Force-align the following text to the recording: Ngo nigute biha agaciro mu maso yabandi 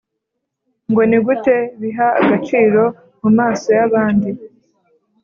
Ngo 0.89 1.01
nigute 1.09 1.57
biha 1.81 2.07
agaciro 2.21 2.83
mu 3.21 3.29
maso 3.37 3.67
yabandi 3.77 4.29